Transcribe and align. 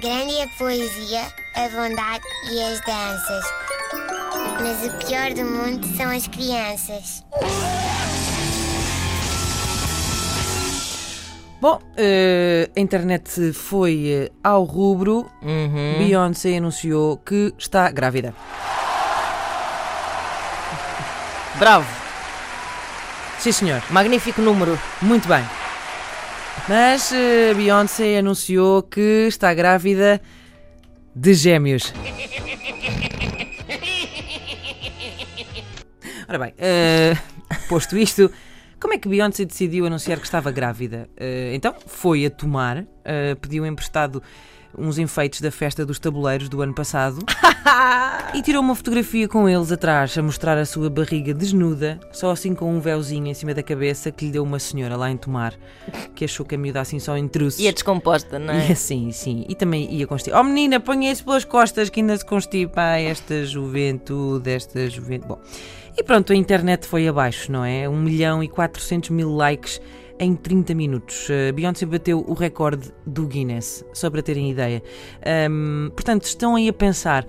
Grande 0.00 0.38
é 0.38 0.44
a 0.44 0.48
poesia, 0.48 1.22
a 1.56 1.68
bondade 1.70 2.24
e 2.52 2.62
as 2.62 2.80
danças. 2.82 3.44
Mas 4.60 4.86
o 4.86 4.96
pior 5.04 5.32
do 5.34 5.44
mundo 5.44 5.84
são 5.96 6.08
as 6.08 6.28
crianças. 6.28 7.24
Bom, 11.60 11.80
eh, 11.96 12.70
a 12.76 12.80
internet 12.80 13.52
foi 13.52 14.06
eh, 14.08 14.32
ao 14.44 14.62
rubro. 14.62 15.28
Beyoncé 15.98 16.56
anunciou 16.58 17.16
que 17.16 17.52
está 17.58 17.90
grávida. 17.90 18.32
Bravo, 21.58 21.88
Sim, 23.40 23.50
senhor. 23.50 23.82
magnífico 23.90 24.40
número. 24.40 24.78
Muito 25.02 25.26
bem. 25.26 25.44
Mas 26.66 27.12
eh, 27.12 27.52
Beyoncé 27.54 28.18
anunciou 28.18 28.82
que 28.82 29.26
está 29.28 29.52
grávida 29.52 30.20
de 31.14 31.34
gêmeos. 31.34 31.92
Ora 36.28 36.38
bem, 36.38 36.54
eh, 36.58 37.16
posto 37.68 37.96
isto, 37.96 38.30
como 38.80 38.94
é 38.94 38.98
que 38.98 39.08
Beyoncé 39.08 39.44
decidiu 39.44 39.86
anunciar 39.86 40.18
que 40.18 40.26
estava 40.26 40.50
grávida? 40.50 41.08
Eh, 41.16 41.52
então, 41.54 41.74
foi 41.86 42.26
a 42.26 42.30
tomar, 42.30 42.86
eh, 43.04 43.34
pediu 43.34 43.64
emprestado 43.64 44.22
uns 44.76 44.98
enfeites 44.98 45.40
da 45.40 45.50
festa 45.50 45.84
dos 45.84 45.98
tabuleiros 45.98 46.48
do 46.48 46.60
ano 46.60 46.74
passado 46.74 47.18
e 48.34 48.42
tirou 48.42 48.62
uma 48.62 48.74
fotografia 48.74 49.28
com 49.28 49.48
eles 49.48 49.72
atrás 49.72 50.16
a 50.18 50.22
mostrar 50.22 50.58
a 50.58 50.66
sua 50.66 50.90
barriga 50.90 51.32
desnuda, 51.32 51.98
só 52.12 52.30
assim 52.30 52.54
com 52.54 52.72
um 52.72 52.80
véuzinho 52.80 53.26
em 53.26 53.34
cima 53.34 53.54
da 53.54 53.62
cabeça 53.62 54.10
que 54.10 54.26
lhe 54.26 54.32
deu 54.32 54.42
uma 54.42 54.58
senhora 54.58 54.96
lá 54.96 55.10
em 55.10 55.16
Tomar, 55.16 55.54
que 56.14 56.24
achou 56.24 56.44
que 56.44 56.54
a 56.54 56.58
miúda 56.58 56.80
assim 56.80 56.98
só 56.98 57.16
intrusos. 57.16 57.60
E 57.60 57.66
é 57.66 57.72
descomposta, 57.72 58.38
não 58.38 58.54
é? 58.54 58.68
E 58.68 58.72
assim, 58.72 59.10
sim. 59.12 59.44
E 59.48 59.54
também 59.54 59.92
ia 59.92 60.06
constipar. 60.06 60.40
Oh 60.40 60.44
menina, 60.44 60.80
ponha 60.80 61.10
isso 61.10 61.24
pelas 61.24 61.44
costas 61.44 61.88
que 61.88 62.00
ainda 62.00 62.16
se 62.16 62.24
constipa 62.24 62.80
Ai, 62.80 63.06
esta 63.06 63.44
juventude, 63.44 64.50
esta 64.50 64.88
juventude. 64.88 65.28
Bom, 65.28 65.40
e 65.96 66.02
pronto, 66.02 66.32
a 66.32 66.36
internet 66.36 66.86
foi 66.86 67.08
abaixo, 67.08 67.50
não 67.50 67.64
é? 67.64 67.88
1 67.88 67.96
milhão 67.96 68.42
e 68.42 68.48
400 68.48 69.10
mil 69.10 69.34
likes 69.34 69.80
em 70.18 70.34
30 70.34 70.74
minutos. 70.74 71.28
Uh, 71.28 71.52
Beyoncé 71.52 71.86
bateu 71.86 72.24
o 72.26 72.34
recorde 72.34 72.92
do 73.06 73.26
Guinness, 73.26 73.84
só 73.92 74.10
para 74.10 74.22
terem 74.22 74.50
ideia. 74.50 74.82
Ahm, 75.24 75.90
portanto, 75.90 76.24
estão 76.24 76.56
aí 76.56 76.68
a 76.68 76.72
pensar. 76.72 77.26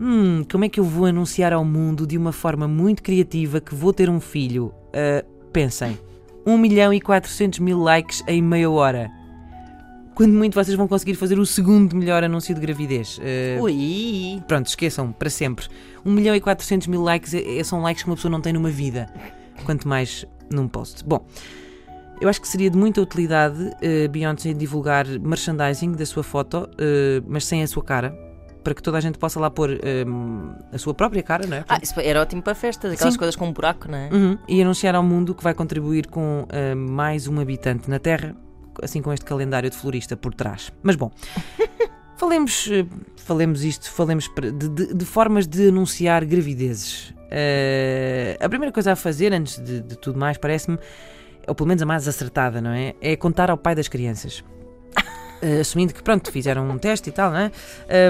Hum, 0.00 0.44
como 0.50 0.64
é 0.64 0.68
que 0.68 0.80
eu 0.80 0.84
vou 0.84 1.06
anunciar 1.06 1.52
ao 1.52 1.64
mundo 1.64 2.06
de 2.06 2.18
uma 2.18 2.32
forma 2.32 2.66
muito 2.66 3.02
criativa 3.02 3.60
que 3.60 3.74
vou 3.74 3.92
ter 3.92 4.10
um 4.10 4.18
filho? 4.18 4.74
Uh, 4.88 5.24
pensem, 5.52 5.98
1 6.46 6.58
milhão 6.58 6.92
e 6.92 7.00
400 7.00 7.60
mil 7.60 7.80
likes 7.80 8.22
em 8.26 8.42
meia 8.42 8.70
hora. 8.70 9.10
Quando 10.14 10.32
muito 10.34 10.54
vocês 10.54 10.76
vão 10.76 10.86
conseguir 10.86 11.14
fazer 11.14 11.38
o 11.38 11.46
segundo 11.46 11.96
melhor 11.96 12.22
anúncio 12.22 12.54
de 12.54 12.60
gravidez. 12.60 13.18
Uh, 13.18 13.62
Ui. 13.62 14.42
Pronto, 14.46 14.66
esqueçam, 14.66 15.10
para 15.10 15.30
sempre. 15.30 15.66
1 16.04 16.12
milhão 16.12 16.34
e 16.34 16.40
400 16.40 16.86
mil 16.86 17.02
likes 17.02 17.32
é- 17.32 17.64
são 17.64 17.80
likes 17.80 18.02
que 18.02 18.10
uma 18.10 18.16
pessoa 18.16 18.30
não 18.30 18.40
tem 18.40 18.52
numa 18.52 18.70
vida. 18.70 19.08
Quanto 19.64 19.88
mais 19.88 20.26
num 20.50 20.68
post. 20.68 21.02
Bom, 21.04 21.24
eu 22.22 22.28
acho 22.28 22.40
que 22.40 22.48
seria 22.48 22.70
de 22.70 22.76
muita 22.78 23.00
utilidade 23.00 23.60
uh, 23.62 24.08
Beyoncé 24.10 24.52
divulgar 24.52 25.06
merchandising 25.06 25.92
da 25.92 26.06
sua 26.06 26.22
foto, 26.22 26.68
uh, 26.72 27.24
mas 27.26 27.44
sem 27.44 27.62
a 27.62 27.66
sua 27.66 27.82
cara, 27.84 28.16
para 28.64 28.74
que 28.74 28.82
toda 28.82 28.96
a 28.98 29.00
gente 29.00 29.18
possa 29.18 29.40
lá 29.40 29.50
pôr 29.50 29.70
um, 30.06 30.52
a 30.72 30.78
sua 30.78 30.94
própria 30.94 31.22
cara, 31.22 31.46
não 31.46 31.56
é? 31.56 31.64
Ah, 31.68 31.80
isso 31.82 31.98
era 32.00 32.20
ótimo 32.22 32.40
para 32.42 32.54
festas, 32.54 32.92
aquelas 32.92 33.14
Sim. 33.14 33.18
coisas 33.18 33.34
com 33.34 33.46
um 33.48 33.52
buraco, 33.52 33.90
não 33.90 33.98
é? 33.98 34.08
Uhum, 34.12 34.38
E 34.48 34.62
anunciar 34.62 34.94
ao 34.94 35.02
mundo 35.02 35.34
que 35.34 35.42
vai 35.42 35.52
contribuir 35.52 36.06
com 36.06 36.42
uh, 36.44 36.76
mais 36.76 37.26
um 37.26 37.40
habitante 37.40 37.90
na 37.90 37.98
Terra, 37.98 38.36
assim 38.82 39.02
com 39.02 39.12
este 39.12 39.24
calendário 39.26 39.68
de 39.68 39.76
florista 39.76 40.16
por 40.16 40.32
trás. 40.32 40.72
Mas 40.82 40.94
bom, 40.94 41.10
falemos, 42.16 42.68
falemos 43.16 43.64
isto, 43.64 43.90
falemos 43.90 44.30
de, 44.34 44.68
de- 44.68 44.94
de 44.94 45.04
formas 45.04 45.46
de 45.46 45.68
anunciar 45.68 46.24
gravidezes. 46.24 47.10
Uh, 47.32 48.36
a 48.44 48.48
primeira 48.48 48.72
coisa 48.72 48.92
a 48.92 48.96
fazer, 48.96 49.32
antes 49.32 49.58
de, 49.58 49.80
de 49.80 49.96
tudo 49.98 50.18
mais, 50.18 50.38
parece-me, 50.38 50.78
ou 51.46 51.54
pelo 51.54 51.68
menos 51.68 51.82
a 51.82 51.86
mais 51.86 52.06
acertada, 52.06 52.60
não 52.60 52.70
é? 52.70 52.94
É 53.00 53.16
contar 53.16 53.50
ao 53.50 53.56
pai 53.56 53.74
das 53.74 53.88
crianças. 53.88 54.42
Uh, 55.42 55.60
assumindo 55.60 55.92
que, 55.92 56.02
pronto, 56.02 56.30
fizeram 56.30 56.68
um 56.68 56.78
teste 56.78 57.08
e 57.08 57.12
tal, 57.12 57.30
não 57.30 57.38
é? 57.38 57.52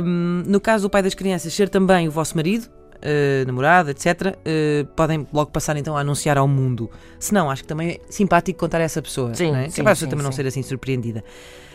Um, 0.03 0.43
no 0.47 0.61
caso 0.61 0.87
do 0.87 0.91
pai 0.91 1.03
das 1.03 1.15
crianças 1.15 1.53
ser 1.53 1.69
também 1.69 2.09
o 2.09 2.11
vosso 2.11 2.37
marido, 2.37 2.65
uh, 2.65 3.47
namorado, 3.47 3.91
etc., 3.91 4.07
uh, 4.37 4.87
podem 4.95 5.27
logo 5.33 5.51
passar 5.51 5.77
então 5.77 5.97
a 5.97 6.01
anunciar 6.01 6.39
ao 6.39 6.47
mundo. 6.47 6.91
Se 7.19 7.33
não, 7.33 7.51
acho 7.51 7.63
que 7.63 7.69
também 7.69 7.91
é 7.91 8.01
simpático 8.09 8.59
contar 8.59 8.81
a 8.81 8.85
essa 8.85 9.03
pessoa, 9.03 9.35
Sim, 9.35 9.53
não 9.53 9.59
é? 9.59 9.69
sim, 9.69 9.75
Que 9.75 9.81
é 9.81 9.85
para 9.85 9.93
a 9.93 9.95
pessoa 9.95 10.07
sim, 10.07 10.11
também 10.11 10.25
não 10.25 10.33
sim. 10.33 10.37
ser 10.37 10.47
assim 10.47 10.63
surpreendida. 10.63 11.25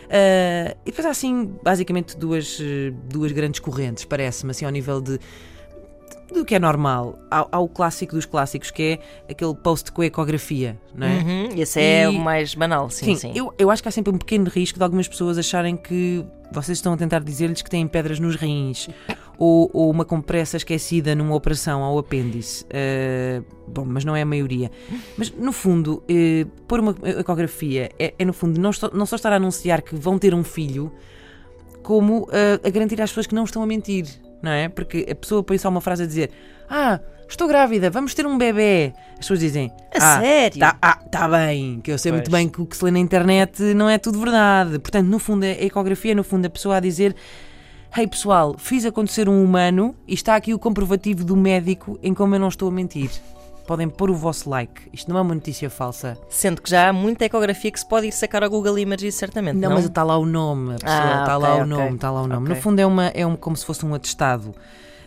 Uh, 0.06 0.74
e 0.86 0.90
depois 0.90 1.06
há 1.06 1.10
assim, 1.10 1.54
basicamente, 1.62 2.16
duas, 2.16 2.58
duas 3.04 3.32
grandes 3.32 3.60
correntes, 3.60 4.04
parece-me, 4.04 4.52
assim, 4.52 4.64
ao 4.64 4.70
nível 4.70 5.00
de 5.00 5.18
do 6.32 6.44
que 6.44 6.54
é 6.54 6.58
normal. 6.58 7.18
Há, 7.30 7.46
há 7.52 7.58
o 7.58 7.68
clássico 7.68 8.14
dos 8.14 8.26
clássicos, 8.26 8.70
que 8.70 8.82
é 8.82 8.98
aquele 9.32 9.54
post 9.54 9.90
com 9.92 10.02
a 10.02 10.06
ecografia, 10.06 10.78
não 10.94 11.06
é? 11.06 11.18
Uhum, 11.18 11.48
esse 11.60 11.80
é 11.80 12.02
E- 12.04 12.06
o 12.08 12.12
mais 12.18 12.54
banal, 12.54 12.90
sim, 12.90 13.14
sim. 13.16 13.32
Eu, 13.34 13.52
eu 13.58 13.70
acho 13.70 13.82
que 13.82 13.88
há 13.88 13.92
sempre 13.92 14.12
um 14.12 14.18
pequeno 14.18 14.48
risco 14.48 14.78
de 14.78 14.84
algumas 14.84 15.08
pessoas 15.08 15.38
acharem 15.38 15.76
que 15.76 16.24
vocês 16.52 16.78
estão 16.78 16.92
a 16.92 16.96
tentar 16.96 17.20
dizer-lhes 17.20 17.60
que 17.62 17.68
têm 17.70 17.86
pedras 17.86 18.18
nos 18.18 18.34
rins 18.36 18.88
ou, 19.38 19.70
ou 19.72 19.90
uma 19.90 20.04
compressa 20.04 20.56
esquecida 20.56 21.14
numa 21.14 21.34
operação 21.34 21.82
ao 21.82 21.98
apêndice. 21.98 22.64
Eh, 22.70 23.42
bom, 23.66 23.84
mas 23.86 24.04
não 24.04 24.16
é 24.16 24.22
a 24.22 24.26
maioria. 24.26 24.70
Mas 25.16 25.30
no 25.30 25.52
fundo, 25.52 26.02
eh, 26.08 26.46
pôr 26.66 26.80
uma 26.80 26.94
ecografia 27.04 27.90
é, 27.98 28.14
é, 28.18 28.24
no 28.24 28.32
fundo 28.32 28.58
não, 28.60 28.70
estou- 28.70 28.90
não 28.94 29.04
só 29.06 29.16
estar 29.16 29.32
a 29.32 29.36
anunciar 29.36 29.82
que 29.82 29.94
vão 29.94 30.18
ter 30.18 30.34
um 30.34 30.42
filho, 30.44 30.90
como 31.82 32.28
eh, 32.32 32.60
a 32.62 32.70
garantir 32.70 33.00
às 33.00 33.10
pessoas 33.10 33.26
que 33.26 33.34
não 33.34 33.44
estão 33.44 33.62
a 33.62 33.66
mentir, 33.66 34.06
não 34.42 34.50
é? 34.50 34.68
Porque 34.68 35.06
a 35.10 35.14
pessoa 35.14 35.42
põe 35.42 35.58
só 35.58 35.68
uma 35.68 35.80
frase 35.80 36.02
a 36.02 36.06
dizer: 36.06 36.30
Ah, 36.68 37.00
estou 37.28 37.48
grávida, 37.48 37.90
vamos 37.90 38.14
ter 38.14 38.26
um 38.26 38.38
bebê. 38.38 38.92
As 39.12 39.18
pessoas 39.18 39.40
dizem: 39.40 39.72
A 39.94 40.16
ah, 40.16 40.20
sério? 40.20 40.60
Tá, 40.60 40.76
ah, 40.80 40.96
tá 40.96 41.28
bem, 41.28 41.80
que 41.80 41.90
eu 41.90 41.98
sei 41.98 42.12
muito 42.12 42.30
Pois. 42.30 42.42
bem 42.42 42.48
que 42.48 42.60
o 42.60 42.66
que 42.66 42.76
se 42.76 42.84
lê 42.84 42.90
na 42.90 42.98
internet 42.98 43.62
não 43.74 43.88
é 43.88 43.98
tudo 43.98 44.20
verdade. 44.20 44.78
Portanto, 44.78 45.06
no 45.06 45.18
fundo, 45.18 45.44
a 45.44 45.50
ecografia 45.50 46.12
é 46.12 46.14
no 46.14 46.24
fundo 46.24 46.46
a 46.46 46.50
pessoa 46.50 46.76
a 46.76 46.80
dizer: 46.80 47.14
Hey 47.96 48.06
pessoal, 48.06 48.54
fiz 48.58 48.84
acontecer 48.84 49.28
um 49.28 49.42
humano 49.42 49.94
e 50.06 50.14
está 50.14 50.36
aqui 50.36 50.52
o 50.52 50.58
comprovativo 50.58 51.24
do 51.24 51.36
médico 51.36 51.98
em 52.02 52.12
como 52.12 52.34
eu 52.34 52.38
não 52.38 52.48
estou 52.48 52.68
a 52.68 52.72
mentir. 52.72 53.10
Podem 53.68 53.86
pôr 53.86 54.10
o 54.10 54.14
vosso 54.14 54.48
like. 54.48 54.88
Isto 54.94 55.10
não 55.12 55.18
é 55.18 55.20
uma 55.20 55.34
notícia 55.34 55.68
falsa. 55.68 56.16
Sendo 56.30 56.62
que 56.62 56.70
já 56.70 56.88
há 56.88 56.92
muita 56.92 57.26
ecografia 57.26 57.70
que 57.70 57.78
se 57.78 57.86
pode 57.86 58.06
ir 58.06 58.12
sacar 58.12 58.42
ao 58.42 58.48
Google 58.48 58.78
Images, 58.78 59.14
certamente. 59.14 59.56
Não, 59.56 59.68
Não, 59.68 59.76
mas 59.76 59.84
está 59.84 60.02
lá 60.02 60.16
o 60.16 60.24
nome, 60.24 60.70
a 60.74 60.78
pessoa, 60.78 60.90
Ah, 60.98 61.20
está 61.20 61.36
ok, 61.36 61.48
lá 61.48 61.54
o 61.54 61.56
ok. 61.58 61.66
nome, 61.66 61.94
está 61.96 62.10
lá 62.10 62.22
o 62.22 62.26
nome. 62.26 62.42
Ok. 62.46 62.56
No 62.56 62.62
fundo 62.62 62.80
é, 62.80 62.86
uma, 62.86 63.06
é 63.08 63.26
um, 63.26 63.36
como 63.36 63.54
se 63.54 63.66
fosse 63.66 63.84
um 63.84 63.94
atestado. 63.94 64.54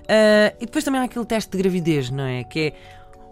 Ah, 0.07 0.53
e 0.61 0.66
depois 0.67 0.85
também 0.85 1.01
há 1.01 1.05
aquele 1.05 1.25
teste 1.25 1.49
de 1.51 1.57
gravidez, 1.57 2.11
não 2.11 2.23
é? 2.23 2.44
Que 2.44 2.59
é, 2.67 2.73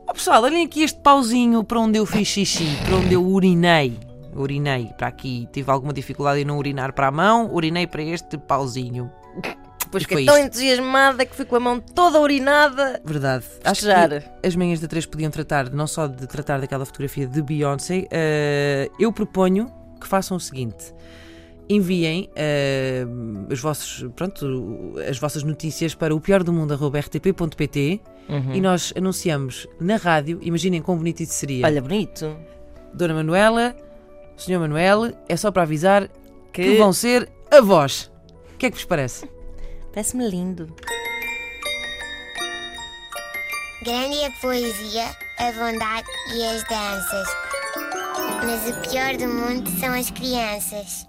ó 0.07 0.13
pessoal, 0.13 0.41
olhem 0.43 0.65
aqui 0.65 0.81
este 0.81 0.99
pauzinho 0.99 1.63
para 1.63 1.79
onde 1.79 1.99
eu 1.99 2.07
fiz 2.07 2.27
xixi, 2.27 2.65
para 2.87 2.95
onde 2.95 3.13
eu 3.13 3.23
urinei. 3.23 3.99
Urinei 4.35 4.87
para 4.97 5.07
aqui, 5.07 5.47
tive 5.53 5.69
alguma 5.69 5.93
dificuldade 5.93 6.41
em 6.41 6.45
não 6.45 6.57
urinar 6.57 6.91
para 6.93 7.07
a 7.07 7.11
mão, 7.11 7.53
urinei 7.53 7.85
para 7.85 8.01
este 8.01 8.35
pauzinho. 8.35 9.11
Depois 9.89 10.03
fiquei 10.03 10.25
tão 10.25 10.35
isto. 10.37 10.45
entusiasmada 10.47 11.25
que 11.25 11.35
fui 11.35 11.45
com 11.45 11.55
a 11.55 11.59
mão 11.59 11.79
toda 11.79 12.19
urinada. 12.19 13.01
Verdade. 13.03 13.43
Acho 13.63 13.81
Festejar. 13.85 14.21
que 14.41 14.47
as 14.47 14.55
manhãs 14.55 14.79
da 14.79 14.87
3 14.87 15.05
podiam 15.07 15.31
tratar, 15.31 15.69
não 15.71 15.87
só 15.87 16.05
de 16.05 16.27
tratar 16.27 16.59
daquela 16.59 16.85
fotografia 16.85 17.25
de 17.25 17.41
Beyoncé, 17.41 18.05
eh, 18.11 18.89
eu 18.99 19.11
proponho 19.11 19.71
que 19.99 20.07
façam 20.07 20.37
o 20.37 20.39
seguinte. 20.39 20.93
Enviem 21.67 22.29
eh, 22.35 23.05
os 23.51 23.59
vossos, 23.59 24.07
pronto, 24.15 24.93
as 25.07 25.19
vossas 25.19 25.43
notícias 25.43 25.93
para 25.93 26.13
o 26.15 26.19
pior 26.21 26.43
do 26.43 26.51
mundo 26.53 26.73
rtp.pt 26.75 28.01
Uhum. 28.29 28.53
e 28.53 28.61
nós 28.61 28.93
anunciamos 28.95 29.65
na 29.79 29.95
rádio. 29.95 30.37
Imaginem 30.43 30.83
quão 30.83 30.95
bonito 30.97 31.21
isso 31.21 31.33
seria. 31.33 31.65
Olha, 31.65 31.81
bonito. 31.81 32.37
Dona 32.93 33.15
Manuela, 33.15 33.75
Senhor 34.37 34.59
Manuel, 34.59 35.11
é 35.27 35.35
só 35.35 35.51
para 35.51 35.63
avisar 35.63 36.07
que, 36.53 36.61
Que 36.63 36.77
vão 36.77 36.93
ser 36.93 37.27
avós. 37.49 38.11
O 38.53 38.57
que 38.59 38.67
é 38.67 38.69
que 38.69 38.77
vos 38.77 38.85
parece? 38.85 39.27
Parece-me 39.91 40.29
lindo. 40.29 40.73
Grande 43.83 44.19
é 44.19 44.27
a 44.27 44.31
poesia, 44.31 45.05
a 45.37 45.51
bondade 45.53 46.07
e 46.33 46.43
as 46.45 46.63
danças. 46.65 47.27
Mas 48.45 48.69
o 48.69 48.89
pior 48.89 49.15
do 49.17 49.27
mundo 49.27 49.69
são 49.79 49.93
as 49.93 50.11
crianças. 50.11 51.07